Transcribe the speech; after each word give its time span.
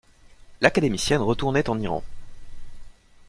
L'académicienne 0.61 1.21
retournait 1.21 1.69
en 1.69 1.77
Iran. 1.79 2.03